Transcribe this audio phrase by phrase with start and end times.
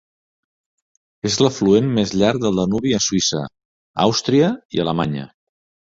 [1.31, 3.43] És l'afluent més llarg del Danubi a Suïssa,
[4.09, 5.29] Àustria i Alemanya.